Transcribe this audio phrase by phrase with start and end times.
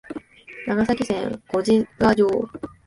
[0.65, 2.49] 長崎県小値賀町